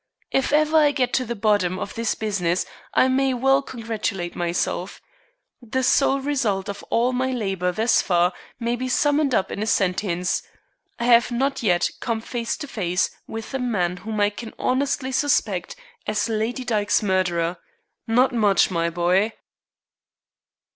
[0.31, 2.65] If ever I get to the bottom of this business
[2.95, 4.99] I may well congratulate myself.
[5.61, 9.67] The sole result of all my labor thus far may be summed up in a
[9.67, 10.41] sentence
[10.97, 15.11] I have not yet come face to face with the man whom I can honestly
[15.11, 15.75] suspect
[16.07, 17.57] as Lady Dyke's murderer.
[18.07, 19.33] Not much, my boy!"